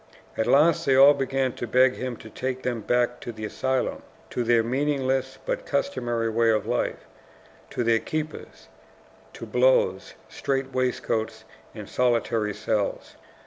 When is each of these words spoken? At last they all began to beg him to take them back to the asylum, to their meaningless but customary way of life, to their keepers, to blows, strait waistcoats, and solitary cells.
At 0.35 0.47
last 0.47 0.83
they 0.87 0.95
all 0.95 1.13
began 1.13 1.51
to 1.53 1.67
beg 1.67 1.93
him 1.93 2.17
to 2.17 2.29
take 2.31 2.63
them 2.63 2.81
back 2.81 3.19
to 3.19 3.31
the 3.31 3.45
asylum, 3.45 4.01
to 4.31 4.43
their 4.43 4.63
meaningless 4.63 5.37
but 5.45 5.63
customary 5.67 6.27
way 6.27 6.49
of 6.49 6.65
life, 6.65 7.05
to 7.69 7.83
their 7.83 7.99
keepers, 7.99 8.67
to 9.33 9.45
blows, 9.45 10.15
strait 10.27 10.73
waistcoats, 10.73 11.43
and 11.75 11.87
solitary 11.87 12.51
cells. 12.55 13.13